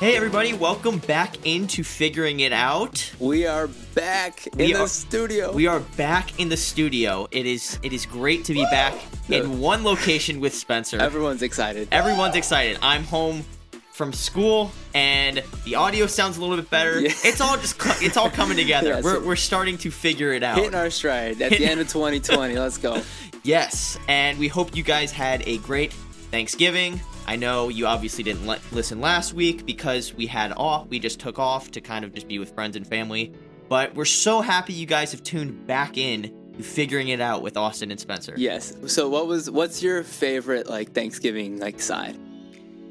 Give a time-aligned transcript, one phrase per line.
[0.00, 3.12] Hey, everybody, welcome back into Figuring It Out.
[3.18, 5.52] We are back in We the are- studio.
[5.52, 7.28] We are back in the studio.
[7.30, 8.94] It is it is great to be back
[9.28, 10.98] in one location with Spencer.
[10.98, 11.88] Everyone's excited.
[11.92, 12.78] Everyone's excited.
[12.80, 13.44] I'm home
[13.92, 16.98] from school and the audio sounds a little bit better.
[16.98, 17.12] Yeah.
[17.22, 19.02] It's all just it's all coming together.
[19.02, 20.56] We're we're starting to figure it out.
[20.56, 22.56] Hitting our stride at the end of 2020.
[22.58, 23.02] Let's go.
[23.42, 25.94] Yes, and we hope you guys had a great
[26.30, 27.00] Thanksgiving.
[27.30, 30.88] I know you obviously didn't le- listen last week because we had off.
[30.88, 33.32] We just took off to kind of just be with friends and family.
[33.68, 37.56] But we're so happy you guys have tuned back in to figuring it out with
[37.56, 38.34] Austin and Spencer.
[38.36, 38.74] Yes.
[38.88, 42.18] So what was what's your favorite like Thanksgiving like side?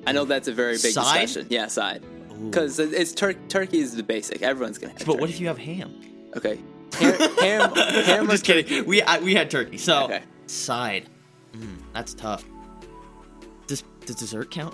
[0.07, 1.20] I know that's a very big Side?
[1.20, 1.48] discussion.
[1.49, 2.01] Yeah, side.
[2.49, 4.41] Because it's tur- turkey is the basic.
[4.41, 5.05] Everyone's gonna have.
[5.05, 5.93] But what if you have ham?
[6.37, 6.62] Okay.
[6.93, 8.85] Ham, ham, ham I'm just kidding.
[8.85, 9.77] We I, we had turkey.
[9.77, 10.21] So Okay.
[10.45, 11.09] side,
[11.51, 12.45] mm, that's tough.
[14.10, 14.74] Does dessert count?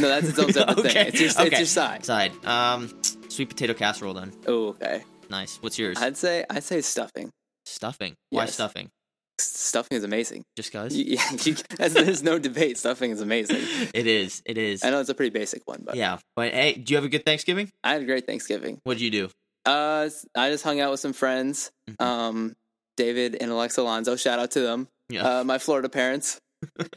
[0.00, 1.06] No, that's its own separate thing.
[1.06, 1.46] It's your, okay.
[1.46, 2.04] it's your side.
[2.04, 2.32] Side.
[2.44, 2.90] Um,
[3.28, 4.12] sweet potato casserole.
[4.12, 5.04] Then Oh, okay.
[5.30, 5.58] nice.
[5.62, 5.96] What's yours?
[6.02, 7.30] I'd say I'd say stuffing.
[7.64, 8.14] Stuffing.
[8.30, 8.54] Why Yes.
[8.54, 8.90] stuffing?
[9.38, 10.42] Stuffing is amazing.
[10.56, 10.96] Just cause?
[10.96, 12.76] You- Yeah, you, there's, no debate.
[12.76, 13.62] Stuffing is amazing.
[13.94, 14.42] It is.
[14.44, 14.82] It is.
[14.84, 16.18] I know it's a pretty basic one, but Yeah.
[16.34, 17.70] But hey, do you have a good Thanksgiving?
[17.84, 18.80] I had a great Thanksgiving.
[18.82, 19.28] What'd you do?
[19.64, 21.70] Uh, I just hung out with some friends.
[21.88, 22.04] Mhm.
[22.04, 22.56] Um,
[22.96, 24.16] David and Alexa Alonso.
[24.16, 24.88] Shout out to them.
[25.08, 25.38] Yeah.
[25.40, 26.40] Uh, my Florida parents.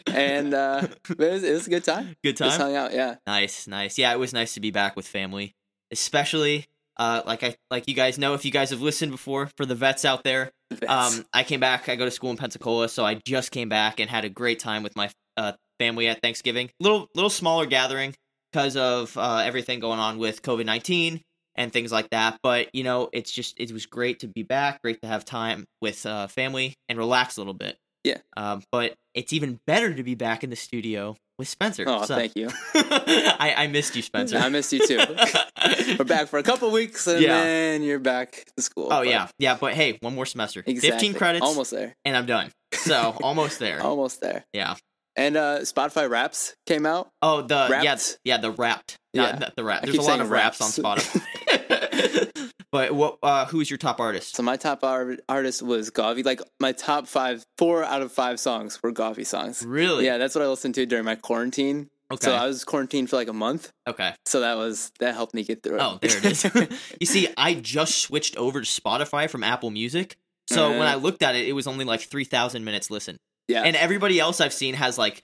[0.08, 2.16] And uh, it was, it was a good time.
[2.24, 2.68] good Just time.
[2.68, 2.94] hung out.
[2.94, 3.16] Yeah.
[3.28, 3.98] Nice, nice.
[3.98, 5.56] Yeah, it was nice to be back with family,
[5.92, 9.66] especially uh, like I like you guys know if you guys have listened before for
[9.66, 10.52] the vets out there.
[10.88, 11.90] Um, I came back.
[11.90, 14.60] I go to school in Pensacola, so I just came back and had a great
[14.60, 16.70] time with my uh, family at Thanksgiving.
[16.80, 18.14] Little little smaller gathering
[18.52, 21.22] because of uh, everything going on with COVID nineteen
[21.56, 22.38] and things like that.
[22.44, 24.82] But you know, it's just it was great to be back.
[24.84, 27.78] Great to have time with uh, family and relax a little bit.
[28.04, 28.18] Yeah.
[28.36, 31.84] Um, but it's even better to be back in the studio with Spencer.
[31.88, 32.50] oh, So- thank you.
[32.76, 34.38] I, I missed you, Spencer.
[34.38, 35.00] I missed you too.
[35.98, 37.44] We're back for a couple weeks, and Yeah.
[37.44, 38.86] then you're back to school.
[38.86, 39.58] Oh but- yeah, yeah.
[39.60, 40.90] But hey, one more semester, exactly.
[40.92, 41.96] fifteen credits, Almost there.
[42.06, 42.52] and I'm done.
[42.74, 43.82] So almost there.
[43.82, 44.46] Almost there.
[44.54, 44.76] Yeah.
[45.16, 47.10] And uh, Spotify Raps came out.
[47.22, 48.18] Oh, the yeah, Wrapped?
[48.24, 49.36] yeah, the wrapped, not Yeah.
[49.40, 49.84] the, the rap.
[49.84, 50.70] I There's a lot of raps on.
[50.98, 52.52] Spotify.
[52.74, 53.20] But what?
[53.24, 54.36] Uh, who's your top artist?
[54.36, 56.26] So my top ar- artist was Gawvi.
[56.26, 59.64] Like my top five, four out of five songs were Gawvi songs.
[59.66, 60.06] Really?
[60.06, 61.90] Yeah, that's what I listened to during my quarantine.
[62.12, 62.26] Okay.
[62.26, 63.72] So I was quarantined for like a month.
[63.88, 64.14] okay.
[64.26, 65.82] So that was that helped me get through it.
[65.82, 66.44] Oh, there it is.
[67.00, 70.18] you see, I just switched over to Spotify from Apple Music.
[70.50, 70.92] So when Uh-huh.
[70.92, 73.18] I looked at it, it was only like 3,000 minutes listened.
[73.48, 73.62] yeah.
[73.64, 75.24] And everybody else I've seen has like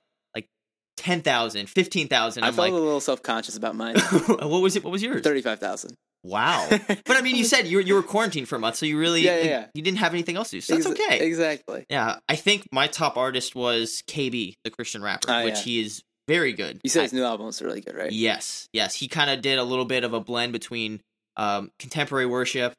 [1.00, 2.44] 10,000, 15,000.
[2.44, 3.96] I I'm felt like, a little self conscious about mine.
[4.28, 4.84] what was it?
[4.84, 5.22] What was yours?
[5.22, 5.96] Thirty five thousand.
[6.24, 6.68] Wow.
[7.06, 9.00] But I mean, you said you were, you were quarantined for a month, so you
[9.00, 9.66] really Yeah, yeah, yeah.
[9.74, 10.62] you didn't have anything else to do.
[10.62, 11.26] So that's okay.
[11.26, 11.86] Exactly.
[11.90, 16.02] Yeah, I think my top artist was KB, the Christian rapper, Oh, which he is
[16.28, 16.82] very good.
[16.84, 18.12] You said I- his new album was really good, right?
[18.12, 21.00] yes, yes, he kind of did a little bit of a blend between
[21.38, 22.74] um, contemporary worship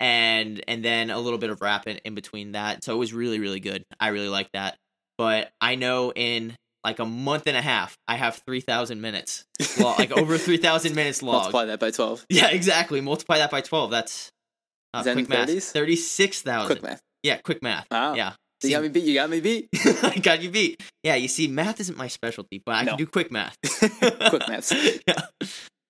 [0.00, 2.82] and and then a little bit of rap in, in between that.
[2.84, 3.84] So it was really really good.
[4.00, 4.76] I really like that.
[5.16, 9.44] But I know in like a month and a half, I have three thousand minutes,
[9.80, 11.36] log, like over three thousand minutes logged.
[11.52, 12.24] Multiply that by twelve.
[12.28, 13.00] Yeah, exactly.
[13.00, 13.90] Multiply that by twelve.
[13.90, 14.30] That's
[14.94, 15.64] uh, Is that in quick math.
[15.64, 16.76] Thirty-six thousand.
[16.78, 17.00] Quick math.
[17.22, 17.86] Yeah, quick math.
[17.90, 18.14] Wow.
[18.14, 18.32] Yeah.
[18.62, 19.04] You got me beat.
[19.04, 19.68] You got me beat.
[20.02, 20.82] I got you beat.
[21.02, 22.90] Yeah, you see, math isn't my specialty, but I No.
[22.90, 23.56] can do quick math.
[23.62, 24.70] Quick math.
[25.08, 25.22] yeah.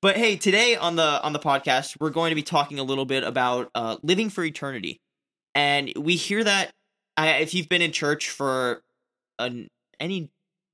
[0.03, 3.05] But hey, today on the on the podcast, we're going to be talking a little
[3.07, 4.99] bit about uh, living for eternity,
[5.55, 6.71] and we hear that
[7.19, 8.83] if you've been in church for
[9.39, 9.69] an,
[9.99, 10.31] any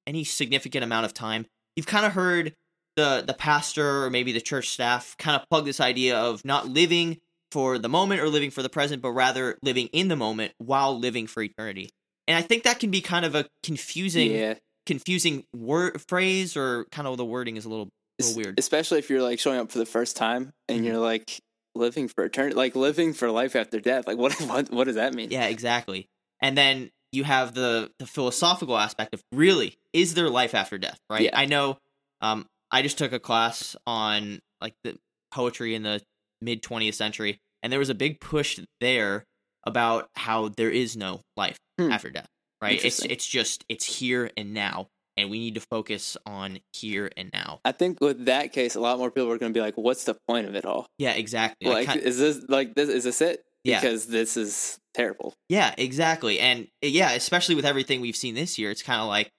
[0.07, 2.55] any significant amount of time, you've kind of heard
[2.97, 6.67] the the pastor or maybe the church staff kind of plug this idea of not
[6.69, 7.19] living
[7.53, 10.99] for the moment or living for the present, but rather living in the moment while
[10.99, 11.91] living for eternity.
[12.27, 14.55] And I think that can be kind of a confusing Yeah.
[14.87, 17.89] confusing word phrase or kind of the wording is a little,
[18.21, 18.59] little weird.
[18.59, 20.85] Especially if you're like showing up for the first time and Mhm.
[20.85, 21.41] you're like
[21.75, 24.07] living for eternity, like living for life after death.
[24.07, 24.33] Like what?
[24.41, 24.71] What?
[24.71, 25.31] What does that mean?
[25.31, 26.09] Yeah, exactly.
[26.41, 30.99] And then you have the the philosophical aspect of really is there life after death,
[31.11, 31.23] right?
[31.23, 31.39] Yeah.
[31.39, 31.79] I know
[32.21, 34.97] um I just took a class on like the
[35.33, 36.01] poetry in the
[36.41, 39.25] mid 20th century and there was a big push there
[39.65, 41.93] about how there is no life Hmm.
[41.93, 42.29] after death,
[42.63, 42.83] right?
[42.83, 44.89] It's it's just it's here and now
[45.19, 47.61] and we need to focus on here and now.
[47.65, 50.05] I think with that case, a lot more people are going to be like, "What's
[50.05, 50.87] the point of it all?
[50.99, 51.71] Yeah, exactly.
[51.71, 52.89] Like, Like, is this like this?
[52.89, 53.45] Is this it?
[53.65, 53.81] Yeah.
[53.81, 55.35] Because this is terrible.
[55.49, 56.41] Yeah, exactly.
[56.41, 59.31] And yeah, especially with everything we've seen this year, it's kind of like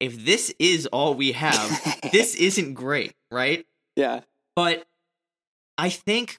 [0.00, 3.64] if this is all we have, this isn't great, right?
[3.96, 4.20] yeah.
[4.54, 4.84] But
[5.78, 6.38] I think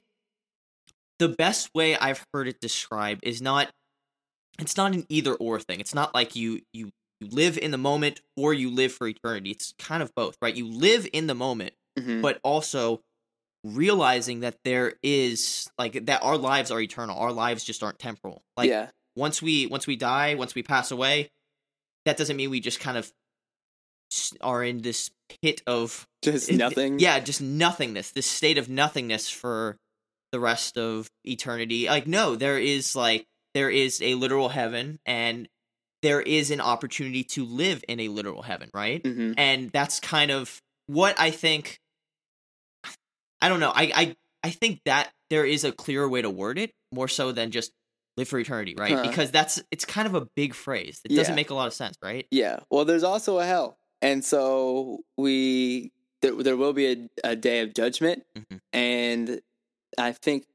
[1.18, 3.70] the best way I've heard it described is not
[4.60, 5.78] it's not an either or thing.
[5.80, 6.90] It's not like you you
[7.20, 9.50] you live in the moment or you live for eternity.
[9.50, 10.54] It's kind of both, right?
[10.54, 12.22] You live in the moment, Mhm.
[12.22, 13.00] but also
[13.64, 17.18] realizing that there is like that our lives are eternal.
[17.18, 18.42] Our lives just aren't temporal.
[18.56, 21.30] Like yeah, once we once we die, once we pass away,
[22.04, 23.10] that doesn't mean we just kind of
[24.40, 25.10] are in this
[25.42, 26.98] pit of just nothing.
[26.98, 28.12] Yeah, just nothingness.
[28.12, 29.76] This state of nothingness for
[30.32, 31.86] the rest of eternity.
[31.86, 35.48] Like no, there is like there is a literal heaven and
[36.02, 39.04] there is an opportunity to live in a literal heaven, right?
[39.04, 41.80] hmm and that's kind of what I think.
[43.40, 43.72] I don't know.
[43.74, 47.32] I I I think that there is a clearer way to word it more so
[47.32, 47.72] than just
[48.16, 48.92] live for eternity, right?
[48.94, 49.02] Huh.
[49.02, 51.00] Because that's it's kind of a big phrase.
[51.04, 51.18] It Yeah.
[51.18, 52.26] doesn't make a lot of sense, right?
[52.30, 52.60] Yeah.
[52.70, 55.92] Well, there's also a hell, and so we
[56.22, 58.60] there, there will be a, a day of judgment, Mhm.
[58.72, 59.40] and
[59.96, 60.46] I think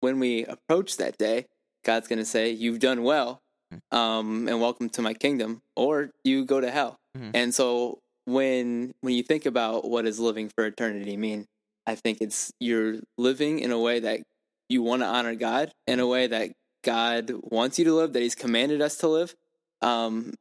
[0.00, 1.46] when we approach that day,
[1.84, 3.40] God's going to say, "You've done well,
[3.72, 3.96] Mm.
[3.96, 6.98] um, and welcome to my kingdom," or you go to hell.
[7.16, 7.30] Mhm.
[7.34, 11.46] And so when when you think about what does living for eternity mean,
[11.86, 14.20] I think it's you're living in a way that
[14.68, 16.52] you want to honor God, in a way that
[16.84, 19.34] God wants you to live, that He's commanded us to live.
[19.82, 20.34] Um,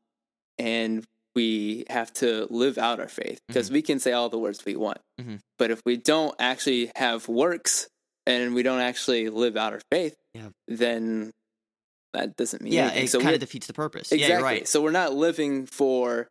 [0.59, 1.03] and
[1.35, 4.75] we have to live out our faith because we can say all the words we
[4.75, 4.99] want.
[5.19, 5.39] Mhm.
[5.57, 7.87] But if we don't actually have works
[8.25, 10.49] and we don't actually live out our faith, Yeah.
[10.67, 11.31] then
[12.13, 13.03] that doesn't mean Yeah, anything.
[13.05, 14.11] it So kind of defeats the purpose.
[14.11, 14.19] Exactly.
[14.21, 14.67] Yeah, you're right.
[14.67, 16.27] So we're not living for.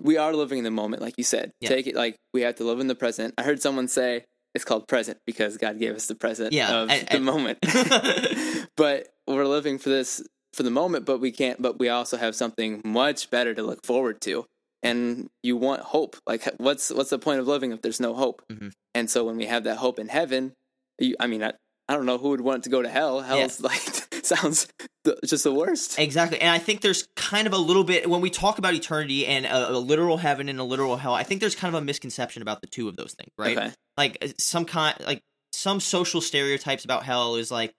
[0.00, 1.52] We are living in the moment, like you said.
[1.60, 1.68] Yeah.
[1.68, 3.34] Take it like we have to live in the present.
[3.38, 4.24] I heard someone say
[4.54, 7.58] it's called present because God gave us the present Yeah, of and- the and- moment.
[8.76, 11.60] but we're living for this for the moment, but we can't.
[11.62, 14.46] But we also have something much better to look forward to,
[14.82, 16.16] and you want hope.
[16.26, 18.42] Like, what's what's the point of living if there's no hope?
[18.50, 18.68] Mm-hmm.
[18.94, 20.52] And so when we have that hope in heaven,
[20.98, 21.52] you, I mean, I,
[21.88, 23.20] I don't know who would want to go to hell.
[23.20, 23.80] Hell's like
[24.24, 24.66] sounds
[25.04, 25.98] the, just the worst.
[25.98, 26.40] Exactly.
[26.40, 29.46] And I think there's kind of a little bit when we talk about eternity and
[29.46, 32.42] a, a literal heaven and a literal hell, I think there's kind of a misconception
[32.42, 33.56] about the two of those things, right?
[33.56, 33.70] Okay.
[34.00, 35.20] Like uh, some kind like
[35.52, 37.74] some social stereotypes about hell is like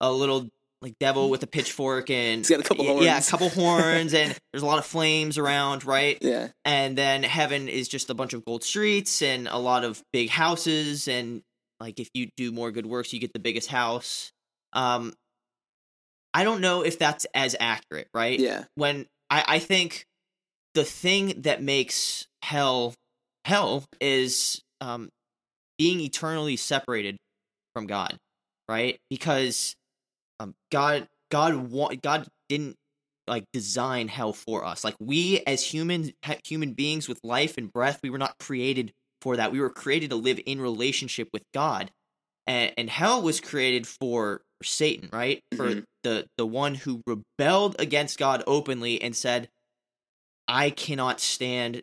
[0.00, 0.48] a little
[0.80, 4.14] like devil with a pitchfork and He's got a couple yeah, Yeah, a couple horns
[4.14, 6.18] and there's a lot of flames around, right?
[6.20, 6.48] Yeah.
[6.64, 10.28] And then heaven is just a bunch of gold streets and a lot of big
[10.28, 11.42] houses and
[11.80, 14.30] like if you do more good works you get the biggest house.
[14.72, 15.14] Um
[16.32, 18.38] I don't know if that's as accurate, right?
[18.38, 18.64] Yeah.
[18.76, 20.06] when I, I think
[20.74, 22.94] the thing that makes hell
[23.44, 25.08] hell is um,
[25.78, 27.16] being eternally separated
[27.74, 28.16] from God,
[28.68, 28.98] right?
[29.10, 29.74] Because
[30.40, 32.76] um, God God wa- God didn't
[33.26, 34.84] like design hell for us.
[34.84, 36.12] Like we as human
[36.44, 39.52] human beings with life and breath, we were not created for that.
[39.52, 41.90] We were created to live in relationship with God.
[42.46, 45.42] And, and hell was created for Satan, right?
[45.56, 45.84] For Mhm.
[46.04, 49.48] the the one who rebelled against God openly and said,
[50.46, 51.82] "I cannot stand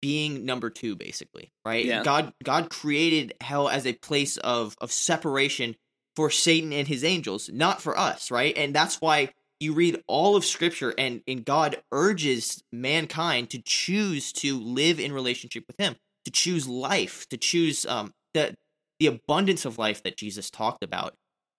[0.00, 1.84] being number 2 basically." Right?
[1.84, 2.02] Yeah.
[2.02, 5.76] God God created hell as a place of of separation
[6.16, 8.56] for Satan and his angels, not for us, right?
[8.56, 14.32] And that's why you read all of scripture and and God urges mankind to choose
[14.34, 18.54] to live in relationship with him, to choose life, to choose um the
[18.98, 21.14] the abundance of life that Jesus talked about.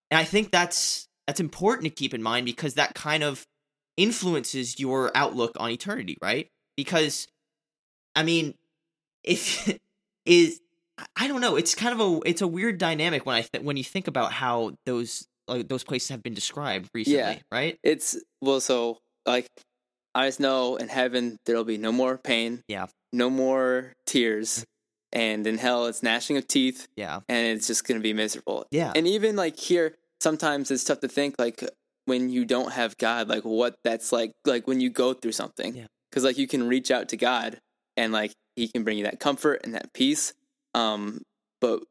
[0.10, 3.46] And I think that's that's important to keep in mind because that kind of
[3.98, 6.50] influences your outlook on eternity, right?
[6.76, 7.28] Because
[8.16, 8.56] I mean,
[9.24, 9.78] if
[10.26, 10.60] is
[11.16, 13.78] I don't know, it's kind of a it's a weird dynamic when I th- when
[13.78, 17.38] you think about how those like, those places have been described recently, Yeah.
[17.52, 17.78] right?
[17.84, 19.48] It's well, so like
[20.14, 22.64] I just know in heaven there'll be no more pain.
[22.68, 22.88] Yeah.
[23.14, 24.50] No more tears.
[24.60, 24.64] Mm-hmm.
[25.14, 27.20] And in hell it's gnashing of teeth Yeah.
[27.28, 28.66] and it's just gonna be miserable.
[28.72, 28.94] Yeah.
[28.96, 31.64] And even like here, sometimes it's tough to think like
[32.06, 35.76] when you don't have God, like what that's like like when you go through something.
[35.76, 35.88] Yeah.
[36.12, 37.60] Cause like you can reach out to God
[38.02, 40.34] and like he can bring you that comfort and that peace.
[40.74, 41.22] Um
[41.60, 41.82] but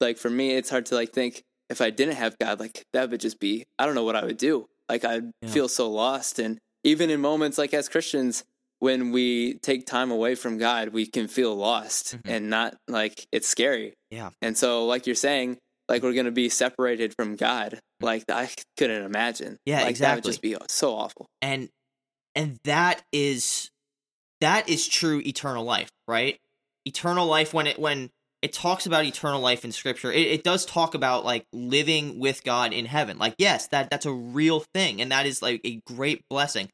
[0.00, 3.10] like for me it's hard to like think if I didn't have God, like that
[3.10, 4.66] would just be I don't know what I would do.
[4.88, 5.48] Like I'd Yeah.
[5.50, 8.44] feel so lost and even in moments like as Christians,
[8.78, 12.20] when we take time away from God, we can feel lost Mhm.
[12.24, 13.92] and not like it's scary.
[14.10, 14.30] Yeah.
[14.40, 17.78] And so like you're saying, like we're gonna be separated from God.
[18.00, 19.52] Like I couldn't imagine.
[19.54, 19.66] Mm-hmm.
[19.70, 20.16] Yeah, like, That exactly.
[20.18, 21.26] would just be so awful.
[21.42, 21.68] and
[22.34, 23.70] and that is
[24.40, 26.38] that is true eternal life right?
[26.86, 28.10] Eternal life when it when
[28.42, 32.42] it talks about eternal life in scripture it, it does talk about like living with
[32.44, 33.18] god in heaven.
[33.18, 36.68] Like yes that that's a real thing and that is like a great blessing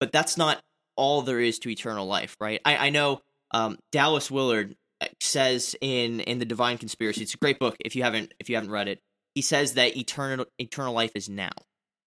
[0.00, 0.60] but that's not
[0.96, 2.60] all there is to eternal life right?
[2.64, 3.20] I i know
[3.52, 7.96] um dallas willard uh, says in in the divine conspiracy it's a great book if
[7.96, 9.00] you haven't if you haven't read it.
[9.34, 11.52] He says that eternal eternal life is now.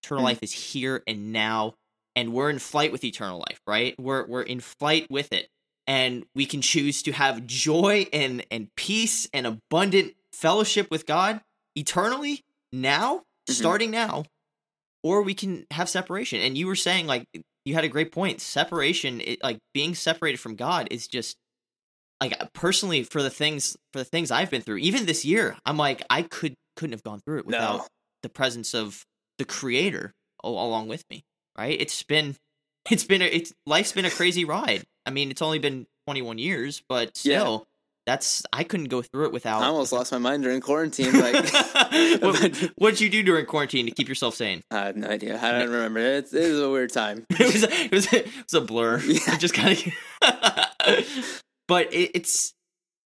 [0.04, 0.28] Eternal Mhm.
[0.28, 1.76] life is here and now
[2.16, 5.48] and we're in flight with eternal life right we're we're in flight with it
[5.88, 11.42] and we can choose to have joy and and peace and abundant fellowship with God
[11.76, 12.42] eternally
[12.72, 13.54] now, Mhm.
[13.54, 14.26] starting now,
[15.04, 16.40] or we can have separation.
[16.40, 17.26] And you were saying like
[17.66, 18.40] you had a great point.
[18.42, 21.36] Separation, it, like being separated from God, is just
[22.22, 24.78] like personally for the things for the things I've been through.
[24.78, 27.88] Even this year, I'm like I could couldn't have gone through it without No.
[28.22, 29.04] the presence of
[29.38, 30.14] the Creator
[30.44, 31.24] along with me.
[31.58, 31.80] Right?
[31.80, 32.36] It's been
[32.90, 34.84] it's been a, it's life's been a crazy ride.
[35.06, 37.40] I mean, it's only been 21 years, but Yeah.
[37.40, 37.68] still,
[38.08, 39.62] that's I couldn't go through it without.
[39.62, 41.14] I almost lost my mind during quarantine.
[41.20, 41.36] Like,
[42.22, 44.62] what, what'd you do during quarantine to keep yourself sane?
[44.72, 45.40] I had no idea.
[45.40, 46.00] I don't remember.
[46.00, 47.26] It's, it was a weird time.
[47.30, 49.00] it was it was it was a blur.
[49.00, 49.20] Yeah.
[49.36, 51.42] It just kind of.
[51.68, 52.54] but it, it's,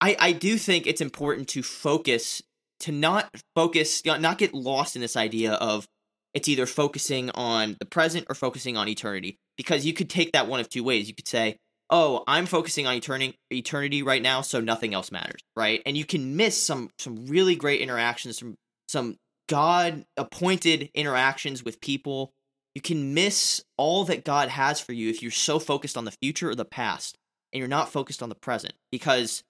[0.01, 2.41] I I do think it's important to focus
[2.81, 5.87] to not focus not get lost in this idea of
[6.35, 10.47] it's either focusing on the present or focusing on eternity because you could take that
[10.47, 11.07] one of two ways.
[11.07, 11.57] You could say,
[11.89, 15.81] "Oh, I'm focusing on eternity eternity right now, so nothing else matters," right?
[15.85, 18.55] And you can miss some some really great interactions, some
[18.89, 19.15] some
[19.47, 22.33] God appointed interactions with people.
[22.75, 26.15] You can miss all that God has for you if you're so focused on the
[26.21, 27.17] future or the past
[27.53, 28.73] and you're not focused on the present.
[28.91, 29.43] Because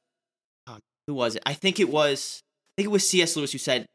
[0.67, 1.41] um, who was it?
[1.45, 3.35] I think it was I think it was C.S.
[3.35, 3.87] Lewis who said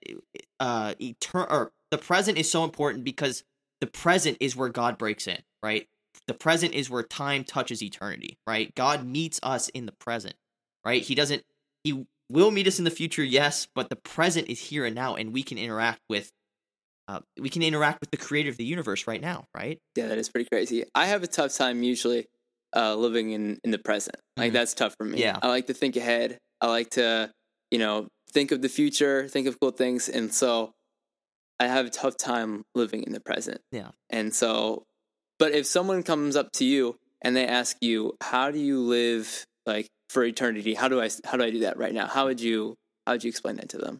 [0.58, 3.42] uh etern- or the present is so important because
[3.80, 5.86] the present is where God breaks in, right?
[6.26, 8.74] The present is where time touches eternity, right?
[8.74, 10.34] God meets us in the present,
[10.84, 11.02] right?
[11.02, 11.42] He doesn't
[11.84, 15.16] he will meet us in the future, yes, but the present is here and now
[15.16, 16.30] and we can interact with
[17.08, 19.78] uh, we can interact with the creator of the universe right now, right?
[19.96, 20.84] Yeah, that is pretty crazy.
[20.94, 22.26] I have a tough time usually
[22.76, 24.14] uh, living in, in the present.
[24.36, 24.54] Like Mhm.
[24.54, 25.18] that's tough for me.
[25.18, 25.36] Yeah.
[25.42, 26.38] I like to think ahead.
[26.60, 27.32] I like to,
[27.72, 30.70] you know, think of the future, think of cool things, and so
[31.60, 33.60] I have a tough time living in the present.
[33.70, 33.90] Yeah.
[34.08, 34.84] And so,
[35.38, 39.44] but if someone comes up to you and they ask you, "How do you live
[39.66, 40.74] like for eternity?
[40.74, 42.74] How do I how do I do that right now?" How would you
[43.06, 43.98] how would you explain that to them?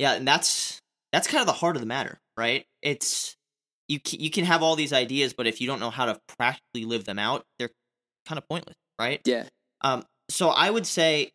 [0.00, 0.80] Yeah, and that's
[1.12, 2.64] that's kind of the heart of the matter, right?
[2.82, 3.36] It's
[3.88, 6.84] you you can have all these ideas, but if you don't know how to practically
[6.84, 7.70] live them out, they're
[8.26, 9.20] kind of pointless, right?
[9.24, 9.44] Yeah.
[9.82, 11.30] Um, so I would say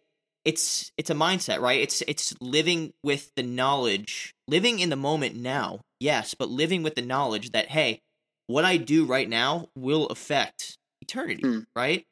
[0.50, 1.80] it's it's a mindset, right?
[1.80, 6.96] It's it's living with the knowledge, living in the moment now, yes, but living with
[6.96, 8.02] the knowledge that hey,
[8.48, 11.60] what I do right now will affect eternity, Hmm.
[11.76, 12.04] right?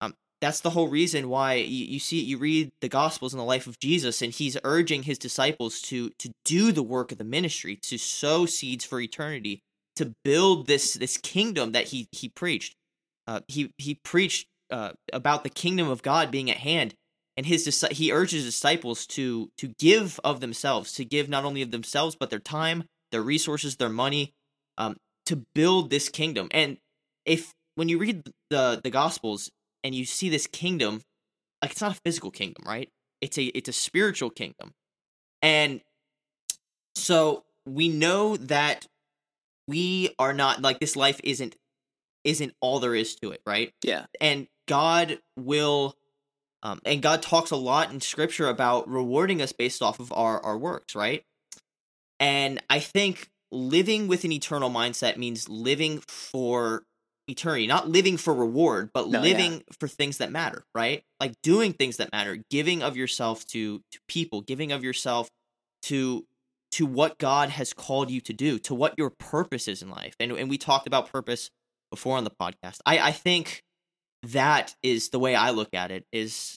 [0.00, 3.44] Um, that's the whole reason why you, you see you read the Gospels in the
[3.44, 7.24] life of Jesus, and he's urging his disciples to to do the work of the
[7.24, 9.60] ministry, to sow seeds for eternity,
[9.96, 12.76] to build this this kingdom that he he preached.
[13.26, 16.94] Uh, he he preached uh, about the kingdom of God being at hand,
[17.36, 21.70] and his he urges disciples to to give of themselves, to give not only of
[21.70, 24.32] themselves but their time, their resources, their money,
[24.78, 26.48] um, to build this kingdom.
[26.50, 26.78] And
[27.24, 29.50] if when you read the the Gospels
[29.82, 31.02] and you see this kingdom,
[31.62, 32.88] like it's not a physical kingdom, right?
[33.20, 34.72] It's a it's a spiritual kingdom,
[35.42, 35.80] and
[36.94, 38.86] so we know that
[39.66, 41.56] we are not like this life isn't
[42.22, 43.72] isn't all there is to it, right?
[43.82, 44.06] Yeah.
[44.20, 45.94] and God will
[46.64, 50.42] um, and God talks a lot in scripture about rewarding us based off of our
[50.44, 51.22] our works, right?
[52.18, 56.82] And I think living with an eternal mindset means living for
[57.28, 59.22] eternity, not living for reward, but No, yeah.
[59.22, 61.02] living for things that matter, right?
[61.20, 65.28] Like doing things that matter, giving of yourself to to people, giving of yourself
[65.82, 66.24] to
[66.72, 70.14] to what God has called you to do, to what your purpose is in life.
[70.18, 71.50] And and we talked about purpose
[71.90, 72.78] before on the podcast.
[72.86, 73.62] I I think
[74.32, 76.56] that is the way I look at it is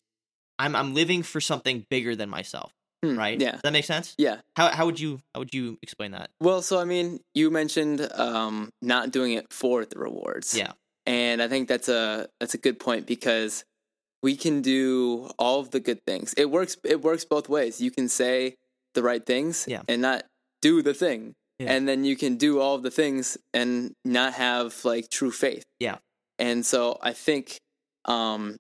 [0.59, 2.71] I'm I'm living for something bigger than myself,
[3.03, 3.39] Hmm, right?
[3.39, 3.51] Yeah.
[3.53, 4.15] Does that make sense?
[4.17, 4.37] Yeah.
[4.55, 6.29] How how would you how would you explain that?
[6.41, 10.55] Well, so I mean, you mentioned um, not doing it for the rewards.
[10.57, 10.71] Yeah.
[11.05, 13.63] and I think that's a that's a good point because
[14.23, 16.33] we can do all of the good things.
[16.37, 16.75] It works.
[16.83, 17.79] It works both ways.
[17.79, 18.55] You can say
[18.95, 19.83] the right things Yeah.
[19.87, 20.23] and not
[20.61, 21.71] do the thing, Yeah.
[21.73, 25.63] and then you can do all of the things and not have like true faith.
[25.79, 25.97] Yeah.
[26.39, 27.59] And so I think
[28.05, 28.57] um,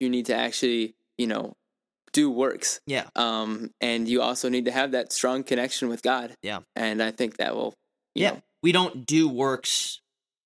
[0.00, 1.54] you need to actually, you know,
[2.12, 2.80] do works.
[2.86, 3.06] Yeah.
[3.16, 6.34] Um, and you also need to have that strong connection with God.
[6.42, 6.60] Yeah.
[6.76, 7.74] And I think that will,
[8.14, 8.30] yeah.
[8.30, 10.00] know, We don't do works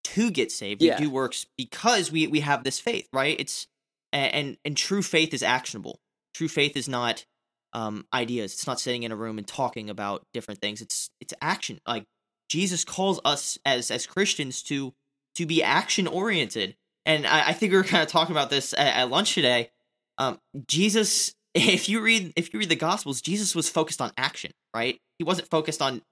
[0.04, 0.82] to get saved.
[0.82, 0.98] Yeah.
[0.98, 3.36] We do works because we we have this faith, right?
[3.38, 3.66] It's
[4.12, 6.00] and and true faith is actionable.
[6.34, 7.24] True faith is not
[7.72, 8.54] um ideas.
[8.54, 10.80] It's not sitting in a room and talking about different things.
[10.80, 11.80] It's it's action.
[11.86, 12.04] Like
[12.48, 14.94] Jesus calls us as as Christians to
[15.36, 16.76] to be action oriented.
[17.04, 19.70] And I, I think we were kind of talking about this at, at lunch today.
[20.18, 24.52] Um, Jesus, if you read if you read the Gospels, Jesus was focused on action,
[24.74, 24.98] right?
[25.18, 26.02] He wasn't focused on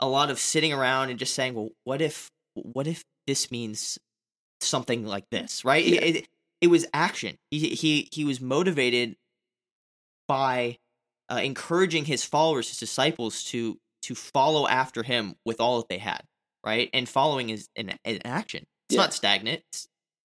[0.00, 3.98] a lot of sitting around and just saying, "Well, what if what if this means
[4.60, 5.84] something like this?" Right?
[5.84, 6.00] Yeah.
[6.00, 6.28] It, it,
[6.60, 7.38] it was action.
[7.50, 9.16] He he he was motivated
[10.28, 10.78] by
[11.30, 15.98] uh, encouraging his followers, his disciples, to to follow after him with all that they
[15.98, 16.22] had,
[16.64, 16.90] right?
[16.92, 18.66] And following is an, an action.
[18.92, 19.02] It's Yeah.
[19.04, 19.62] not stagnant,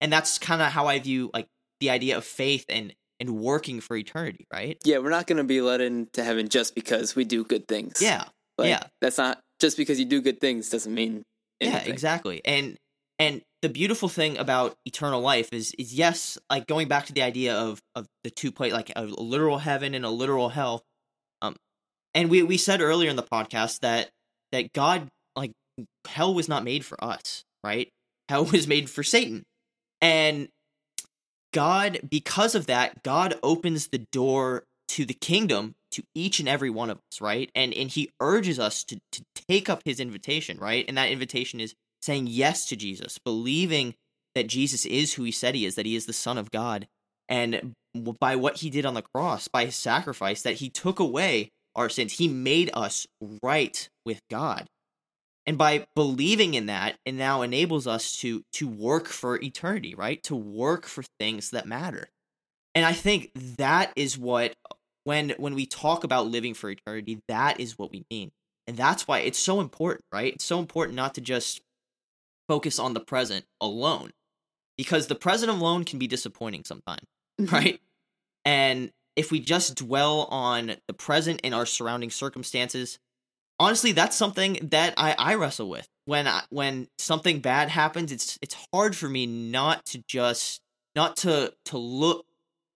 [0.01, 1.47] and that's kind of how I view like
[1.79, 4.77] the idea of faith and and working for eternity, right?
[4.85, 7.99] Yeah, we're not going to be let into heaven just because we do good things.
[7.99, 8.25] Yeah,
[8.59, 8.83] Like, yeah.
[9.01, 11.23] That's not just because you do good things doesn't mean
[11.59, 11.85] anything.
[11.87, 12.41] Yeah, exactly.
[12.45, 12.77] And
[13.17, 17.23] and the beautiful thing about eternal life is is yes, like going back to the
[17.23, 20.83] idea of of the two plate like a literal heaven and a literal hell.
[21.41, 21.55] Um
[22.13, 24.09] and we we said earlier in the podcast that
[24.51, 25.53] that God like
[26.07, 27.89] hell was not made for us, right?
[28.29, 29.43] Hell was made for Satan.
[30.01, 30.49] And
[31.53, 36.69] God because of that, God opens the door to the kingdom to each and every
[36.69, 37.49] one of us, right?
[37.55, 40.85] And and he urges us to to take up his invitation, right?
[40.87, 43.95] And that invitation is saying yes to Jesus, believing
[44.35, 46.87] that Jesus is who he said he is, that he is the son of God,
[47.27, 47.73] and
[48.19, 51.89] by what he did on the cross, by his sacrifice that he took away our
[51.89, 53.07] sins, he made us
[53.41, 54.67] right with God.
[55.47, 60.21] And by believing in that, it now enables us to to work for eternity, right?
[60.23, 62.09] To work for things that matter.
[62.75, 64.53] And I think that is what
[65.05, 68.31] when when we talk about living for eternity, that is what we mean.
[68.67, 70.33] And that's why it's so important, right?
[70.33, 71.61] It's so important not to just
[72.49, 74.11] focus on the present alone.
[74.77, 77.07] Because the present alone can be disappointing sometimes,
[77.39, 77.51] Mhm.
[77.51, 77.81] right?
[78.45, 82.99] And if we just dwell on the present and our surrounding circumstances,
[83.59, 85.87] honestly, that's something that I, I wrestle with.
[86.05, 90.61] When I, when something bad happens, it's it's hard for me not to just
[90.95, 92.25] not to to look.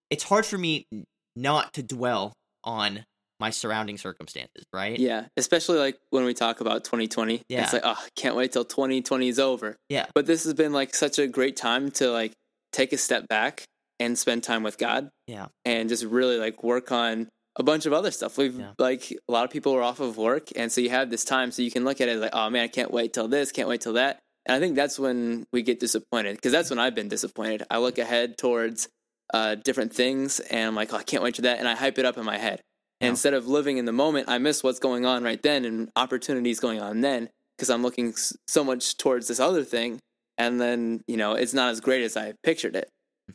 [0.09, 0.88] It's hard for me
[1.35, 2.33] not to dwell
[2.63, 3.05] on
[3.39, 5.00] my surrounding circumstances, right?
[5.00, 7.41] Yeah, especially like when we talk about 2020.
[7.50, 7.63] Yeah.
[7.63, 9.77] It's like, oh, I can't wait till 2020 is over.
[9.89, 10.05] Yeah.
[10.13, 12.33] But this has been like such a great time to like
[12.71, 13.63] take a step back
[13.99, 15.10] and spend time with God.
[15.27, 15.47] Yeah.
[15.65, 17.29] And just really like work on
[17.62, 18.38] a bunch of other stuff.
[18.38, 18.74] We've Yeah.
[18.78, 21.52] like a lot of people are off of work and so you have this time
[21.52, 23.69] so you can look at it like, oh man, I can't wait till this, can't
[23.69, 24.19] wait till that.
[24.45, 27.63] And I think that's when we get disappointed because that's when I've been disappointed.
[27.69, 28.88] I look ahead towards
[29.34, 31.60] uh, different things and I'm like, oh, I can't wait for that.
[31.60, 32.60] And I hype it up in my head.
[33.00, 33.10] And Yeah.
[33.12, 36.60] instead of living in the moment, I miss what's going on right then and opportunities
[36.60, 40.00] going on then because I'm looking s- so much towards this other thing.
[40.38, 42.89] And then, you know, it's not as great as I pictured it.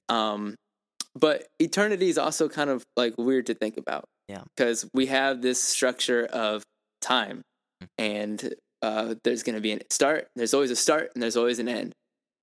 [0.08, 0.56] Um,
[1.14, 4.04] but eternity is also kind of like weird to think about.
[4.28, 4.42] Yeah.
[4.56, 6.62] Because we have this structure of
[7.00, 7.42] time
[7.82, 7.86] Mm.
[7.98, 11.58] and uh, there's going to be a start, there's always a start, and there's always
[11.58, 11.92] an end.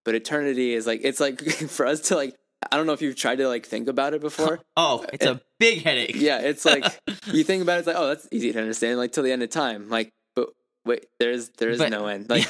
[0.06, 2.36] But eternity is like, it's like for us to like,
[2.72, 4.60] I don't know if you've tried to like think about it before.
[4.78, 6.16] Oh, it's a big headache.
[6.16, 6.86] yeah, it's like
[7.26, 9.42] you think about it, it's like, oh, that's easy to understand, like till the end
[9.44, 9.90] of time.
[9.90, 10.50] Like, but
[10.86, 12.30] wait, there's there is But- no end.
[12.30, 12.48] Like,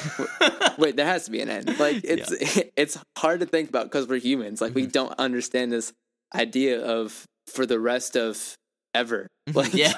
[0.78, 1.78] wait, there has to be an end.
[1.78, 2.32] Like, it's
[2.76, 4.60] it's hard to think about because we're humans.
[4.60, 4.92] Like, we Mhm.
[4.92, 5.92] don't understand this
[6.34, 8.56] idea of for the rest of
[8.94, 9.28] ever.
[9.52, 9.74] Like.
[9.74, 9.92] Yeah.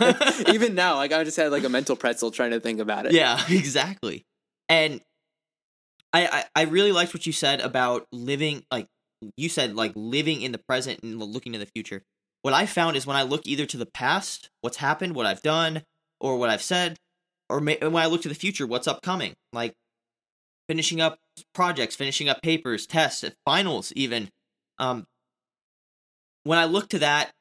[0.53, 3.13] even now, like I just had like a mental pretzel trying to think about it.
[3.13, 4.25] Yeah, exactly.
[4.69, 5.01] And
[6.13, 8.89] I, I I really liked what you said about living like
[9.37, 12.03] you said like living in the present and looking to the future.
[12.43, 15.43] What I found is when I look either to the past, what's happened, what I've
[15.43, 15.83] done,
[16.21, 16.97] or what I've said,
[17.49, 19.75] or when I look to the future, what's upcoming, like
[20.69, 21.19] finishing up
[21.55, 24.29] projects, finishing up papers, tests, finals, even.
[24.79, 25.07] Um,
[26.45, 27.33] when I look to that,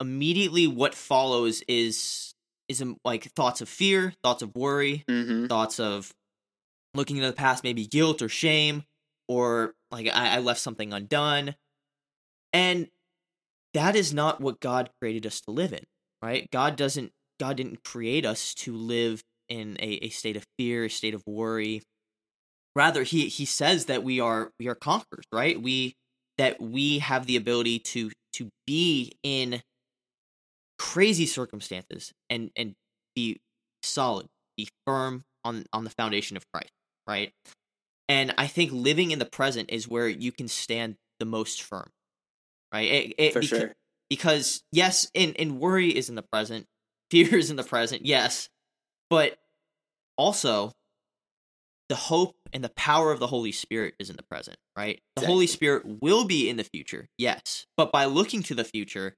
[0.00, 2.34] immediately what follows is
[2.68, 6.12] is um, like thoughts of fear, thoughts of worry, hmm thoughts of
[6.94, 8.84] looking into the past, maybe guilt or shame,
[9.28, 11.54] or like I, I left something undone.
[12.52, 12.88] And
[13.74, 15.84] that is not what God created us to live in,
[16.22, 16.48] right?
[16.50, 20.90] God doesn't God didn't create us to live in a, a state of fear, a
[20.90, 21.82] state of worry.
[22.76, 25.60] Rather, he he says that we are we are conquerors, right?
[25.60, 25.94] We
[26.38, 29.62] that we have the ability to to be in
[30.80, 32.74] crazy circumstances and and
[33.14, 33.38] be
[33.82, 36.72] solid, be firm on on the foundation of Christ,
[37.06, 37.32] right?
[38.08, 41.90] And I think living in the present is where you can stand the most firm,
[42.72, 42.90] right?
[42.90, 43.74] It, it, For beca- sure.
[44.08, 46.66] Because yes, in in worry is in the present,
[47.10, 48.48] fear is in the present, yes,
[49.10, 49.36] but
[50.16, 50.72] also
[51.90, 55.00] the hope and the power of the Holy Spirit is in the present, right?
[55.16, 59.16] The Holy Spirit will be in the future, yes, but by looking to the future,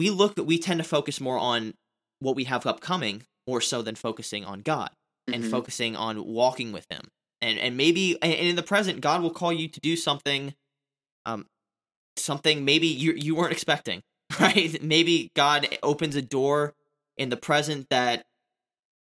[0.00, 1.74] we look we tend to focus more on
[2.20, 4.90] what we have upcoming more so than focusing on God
[5.30, 5.50] and Mhm.
[5.50, 7.04] focusing on walking with him.
[7.42, 10.54] And and maybe and in the present God will call you to do something
[11.26, 11.46] um
[12.16, 14.02] something maybe you you weren't expecting,
[14.40, 14.82] right?
[14.82, 16.74] Maybe God opens a door
[17.16, 18.24] in the present that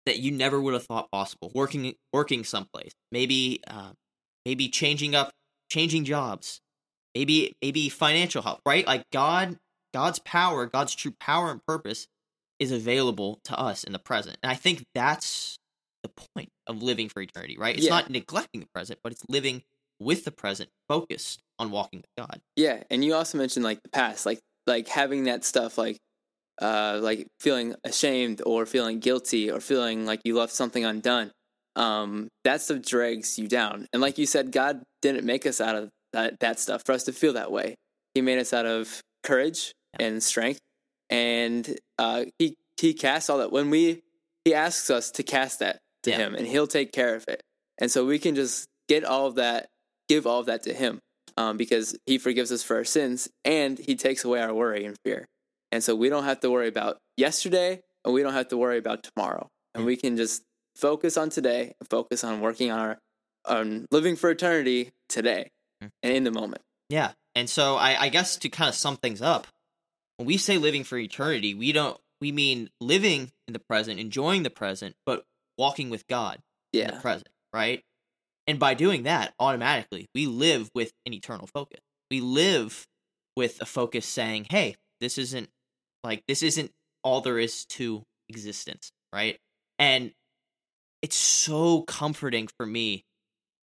[0.05, 1.51] that you never would have thought possible.
[1.55, 2.93] Working working someplace.
[3.11, 3.93] Maybe uh,
[4.45, 5.31] maybe changing up
[5.69, 6.61] changing jobs.
[7.15, 8.85] Maybe maybe financial help, right?
[8.85, 9.57] Like God
[9.93, 12.07] God's power, God's true power and purpose
[12.59, 14.37] is available to us in the present.
[14.43, 15.57] And I think that's
[16.03, 17.75] the point of living for eternity, right?
[17.75, 17.91] It's Yeah.
[17.91, 19.63] not neglecting the present, but it's living
[19.99, 22.41] with the present, focused on walking with God.
[22.55, 25.97] Yeah, and you also mentioned like the past, like like having that stuff like
[26.61, 31.31] uh like feeling ashamed or feeling guilty or feeling like you left something undone.
[31.75, 33.87] Um that stuff drags you down.
[33.93, 37.03] And like you said, God didn't make us out of that that stuff for us
[37.05, 37.75] to feel that way.
[38.13, 40.59] He made us out of courage and strength.
[41.09, 44.01] And uh he he casts all that when we
[44.45, 46.17] he asks us to cast that to Yeah.
[46.17, 47.41] him and he'll take care of it.
[47.77, 49.69] And so we can just get all of that,
[50.09, 50.99] give all of that to him
[51.37, 54.95] um, because he forgives us for our sins and he takes away our worry and
[55.05, 55.25] fear.
[55.71, 58.77] And so we don't have to worry about yesterday and we don't have to worry
[58.77, 59.47] about tomorrow.
[59.73, 59.87] And Mm.
[59.87, 60.43] we can just
[60.75, 62.99] focus on today and focus on working on our
[63.45, 65.49] on living for eternity today
[65.83, 65.89] Mm.
[66.01, 66.61] and in the moment.
[66.89, 67.13] Yeah.
[67.35, 69.47] And so I, I guess to kind of sum things up,
[70.23, 74.43] when we say living for eternity, we don't we mean living in the present, enjoying
[74.43, 75.25] the present, but
[75.57, 76.39] walking with God
[76.71, 77.83] in the present, right?
[78.47, 81.81] And by doing that, automatically we live with an eternal focus.
[82.09, 82.87] We live
[83.35, 85.49] with a focus saying, "Hey, this isn't
[86.05, 86.71] like this isn't
[87.03, 89.37] all there is to existence," right?
[89.77, 90.13] And
[91.01, 93.03] it's so comforting for me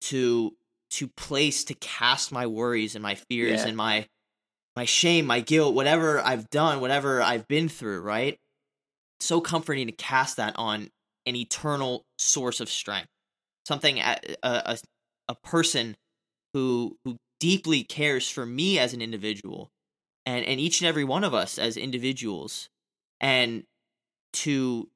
[0.02, 0.56] to
[0.90, 3.66] to place to cast my worries and my fears Yeah.
[3.66, 4.06] and my
[4.76, 8.38] my shame, my guilt, whatever I've done, whatever I've been through, right?
[9.20, 10.90] So comforting to cast that on
[11.24, 13.08] an eternal source of strength.
[13.66, 14.78] Something a a,
[15.28, 15.96] a, person
[16.52, 19.70] who who deeply cares for me as an individual
[20.24, 22.68] and and each and every one of us as individuals
[23.20, 23.64] and
[24.34, 24.88] to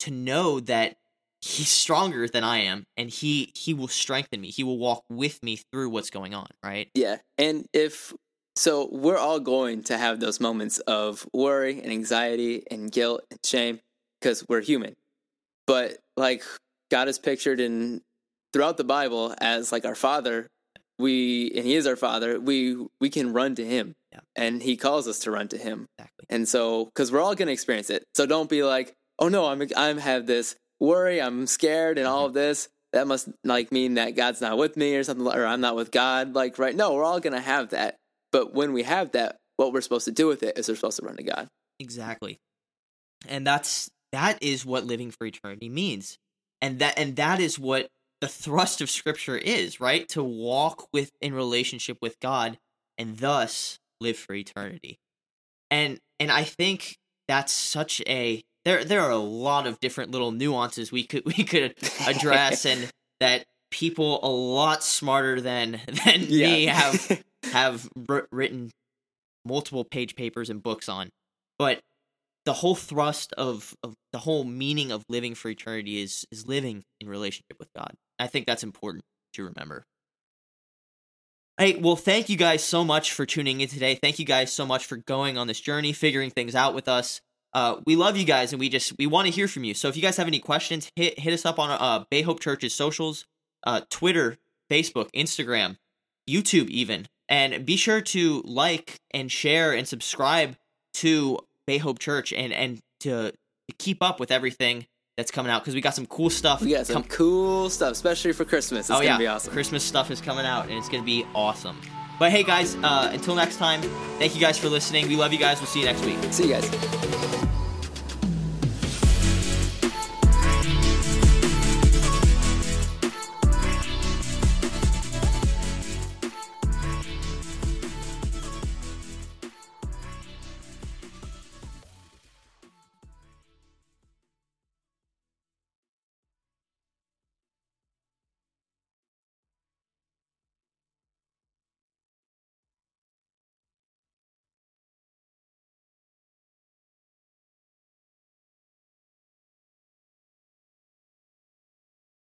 [0.00, 0.96] to know that
[1.40, 4.50] he's stronger than I am and he he will strengthen me.
[4.50, 6.90] He will walk with me through what's going on, right?
[6.94, 7.18] Yeah.
[7.38, 8.12] And if
[8.56, 13.40] so we're all going to have those moments of worry and anxiety and guilt and
[13.44, 13.80] shame
[14.20, 14.94] because we're human.
[15.66, 16.44] But like
[16.90, 18.02] God is pictured in
[18.52, 20.48] throughout the Bible as like our father,
[20.98, 23.94] we and he is our father, we we can run to him.
[24.12, 24.20] Yeah.
[24.36, 25.86] And he calls us to run to him.
[25.98, 26.26] Exactly.
[26.28, 28.04] And so cuz we're all going to experience it.
[28.14, 32.20] So don't be like, "Oh no, I'm I'm have this worry, I'm scared and all
[32.20, 32.26] mm-hmm.
[32.26, 35.62] of this." That must like mean that God's not with me or something or I'm
[35.62, 36.34] not with God.
[36.34, 37.96] Like right no, we're all going to have that.
[38.32, 40.98] But when we have that, what we're supposed to do with it is we're supposed
[40.98, 41.48] to run to God.
[41.78, 42.40] Exactly.
[43.28, 46.18] And that's that is what living for eternity means.
[46.60, 47.88] And that and that is what
[48.20, 50.08] the thrust of scripture is, right?
[50.10, 52.58] To walk with in relationship with God
[52.98, 54.98] and thus live for eternity.
[55.70, 56.96] And and I think
[57.28, 61.44] that's such a there there are a lot of different little nuances we could we
[61.44, 61.74] could
[62.06, 62.90] address and
[63.20, 68.70] that people a lot smarter than than me have have wr- written
[69.44, 71.10] multiple page papers and books on.
[71.58, 71.80] But
[72.44, 76.84] the whole thrust of, of the whole meaning of living for eternity is is living
[77.00, 77.94] in relationship with God.
[78.18, 79.84] I think that's important to remember.
[81.58, 83.94] Hey, well, thank you guys so much for tuning in today.
[83.94, 87.20] Thank you guys so much for going on this journey, figuring things out with us.
[87.54, 89.74] Uh, we love you guys, and we just we want to hear from you.
[89.74, 92.40] So if you guys have any questions, hit hit us up on uh, Bay Hope
[92.40, 93.26] Church's socials,
[93.64, 94.38] uh, Twitter,
[94.70, 95.76] Facebook, Instagram,
[96.28, 100.56] YouTube, even, and be sure to like and share and subscribe
[100.94, 105.62] to Bay Hope Church and and to, to keep up with everything that's coming out
[105.62, 106.62] because we got some cool stuff.
[106.62, 108.80] We got some com- cool stuff, especially for Christmas.
[108.80, 109.52] It's oh gonna yeah, be awesome.
[109.52, 111.80] Christmas stuff is coming out and it's gonna be awesome.
[112.18, 113.82] But hey guys, uh, until next time,
[114.18, 115.08] thank you guys for listening.
[115.08, 115.58] We love you guys.
[115.58, 116.18] We'll see you next week.
[116.32, 117.41] See you guys.